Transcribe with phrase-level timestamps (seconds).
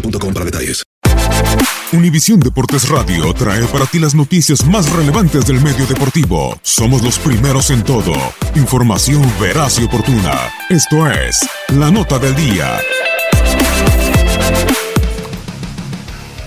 [0.00, 0.82] boostmobile.com para.
[1.92, 6.58] Univisión Deportes Radio trae para ti las noticias más relevantes del medio deportivo.
[6.62, 8.12] Somos los primeros en todo.
[8.54, 10.50] Información veraz y oportuna.
[10.68, 12.78] Esto es La Nota del Día.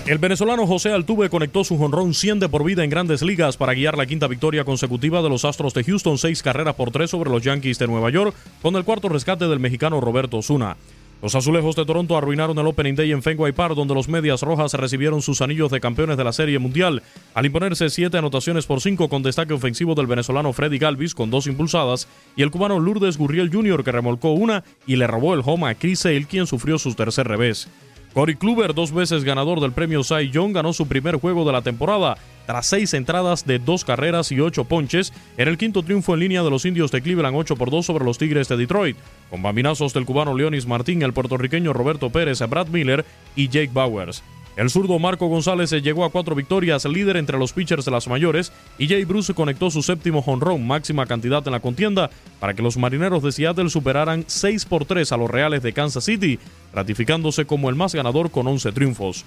[0.06, 3.76] El venezolano José Altuve conectó su jonrón 100 de por vida en grandes ligas para
[3.76, 7.30] guiar la quinta victoria consecutiva de los Astros de Houston, seis carreras por tres sobre
[7.30, 10.78] los Yankees de Nueva York, con el cuarto rescate del mexicano Roberto Osuna.
[11.22, 14.74] Los azulejos de Toronto arruinaron el Opening Day en Fenway Park, donde los medias rojas
[14.74, 17.04] recibieron sus anillos de campeones de la Serie Mundial,
[17.34, 21.48] al imponerse siete anotaciones por cinco con destaque ofensivo del venezolano Freddy Galvis con dos
[21.48, 22.08] impulsadas
[22.38, 23.84] y el cubano Lourdes Gurriel Jr.
[23.84, 27.28] que remolcó una y le robó el home a Chris Sale, quien sufrió su tercer
[27.28, 27.68] revés.
[28.14, 31.62] Corey Kluber, dos veces ganador del premio Cy Young, ganó su primer juego de la
[31.62, 36.22] temporada tras seis entradas de dos carreras y ocho ponches en el quinto triunfo en
[36.22, 38.98] línea de los indios de Cleveland 8 por 2 sobre los Tigres de Detroit,
[39.30, 43.06] con bambinazos del cubano Leonis Martín, el puertorriqueño Roberto Pérez, Brad Miller
[43.36, 44.24] y Jake Bowers.
[44.56, 48.52] El zurdo Marco González llegó a cuatro victorias, líder entre los pitchers de las mayores,
[48.78, 52.78] y Jay Bruce conectó su séptimo honrón, máxima cantidad en la contienda, para que los
[52.78, 56.40] marineros de Seattle superaran 6 por 3 a los Reales de Kansas City,
[56.74, 59.26] ratificándose como el más ganador con 11 triunfos.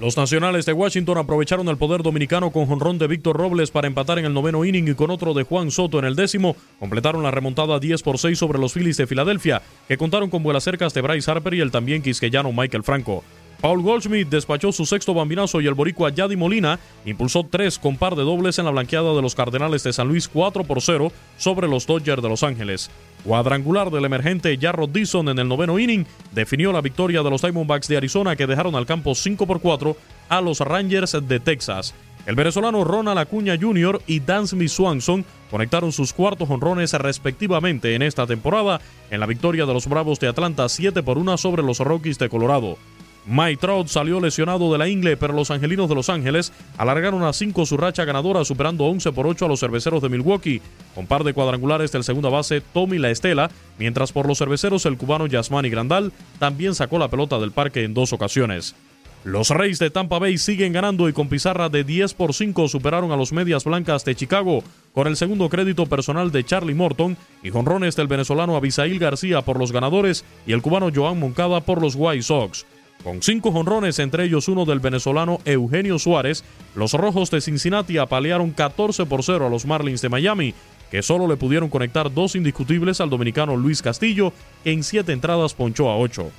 [0.00, 4.18] Los nacionales de Washington aprovecharon el poder dominicano con jonrón de Víctor Robles para empatar
[4.18, 7.30] en el noveno inning y con otro de Juan Soto en el décimo, completaron la
[7.30, 11.02] remontada 10 por 6 sobre los Phillies de Filadelfia, que contaron con vuelas cercas de
[11.02, 13.22] Bryce Harper y el también quisqueyano Michael Franco.
[13.62, 18.16] Paul Goldschmidt despachó su sexto bambinazo y el boricua Yadi Molina impulsó tres con par
[18.16, 21.68] de dobles en la blanqueada de los Cardenales de San Luis 4 por 0 sobre
[21.68, 22.90] los Dodgers de Los Ángeles.
[23.22, 27.86] Cuadrangular del emergente Jarrod Dixon en el noveno inning definió la victoria de los Diamondbacks
[27.86, 29.96] de Arizona que dejaron al campo 5 por 4
[30.28, 31.94] a los Rangers de Texas.
[32.26, 34.02] El venezolano Ronald Acuña Jr.
[34.08, 38.80] y Dansby Swanson conectaron sus cuartos honrones respectivamente en esta temporada
[39.10, 42.28] en la victoria de los Bravos de Atlanta 7 por 1 sobre los Rockies de
[42.28, 42.76] Colorado.
[43.24, 47.32] Mike Trout salió lesionado de la ingle, pero los angelinos de Los Ángeles alargaron a
[47.32, 50.60] 5 su racha ganadora, superando 11 por 8 a los cerveceros de Milwaukee,
[50.94, 54.96] con par de cuadrangulares del segunda base Tommy La Estela, mientras por los cerveceros el
[54.96, 58.74] cubano Yasmani Grandal también sacó la pelota del parque en dos ocasiones.
[59.24, 63.12] Los Reyes de Tampa Bay siguen ganando y con pizarra de 10 por 5 superaron
[63.12, 67.50] a los Medias Blancas de Chicago con el segundo crédito personal de Charlie Morton y
[67.50, 71.94] jonrones del venezolano Abisail García por los ganadores y el cubano Joan Moncada por los
[71.94, 72.66] White Sox.
[73.04, 76.44] Con cinco jonrones, entre ellos uno del venezolano Eugenio Suárez,
[76.76, 80.54] los Rojos de Cincinnati apalearon 14 por 0 a los Marlins de Miami,
[80.88, 84.32] que solo le pudieron conectar dos indiscutibles al dominicano Luis Castillo,
[84.62, 86.30] que en siete entradas ponchó a ocho.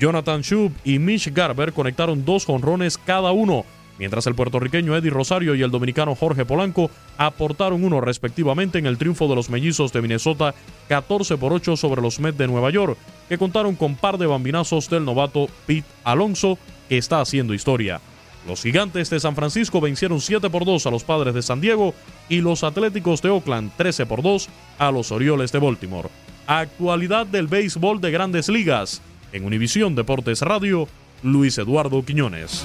[0.00, 3.64] Jonathan Schub y Mitch Garber conectaron dos jonrones cada uno,
[4.00, 8.96] mientras el puertorriqueño Eddie Rosario y el dominicano Jorge Polanco aportaron uno respectivamente en el
[8.96, 10.54] triunfo de los mellizos de Minnesota
[10.88, 12.96] 14 por 8 sobre los Mets de Nueva York,
[13.28, 16.58] que contaron con par de bambinazos del novato Pete Alonso,
[16.88, 18.00] que está haciendo historia.
[18.48, 21.94] Los gigantes de San Francisco vencieron 7 por 2 a los padres de San Diego
[22.30, 24.48] y los Atléticos de Oakland 13 por 2
[24.78, 26.08] a los Orioles de Baltimore.
[26.46, 29.02] Actualidad del béisbol de grandes ligas.
[29.32, 30.88] En Univisión Deportes Radio,
[31.22, 32.64] Luis Eduardo Quiñones.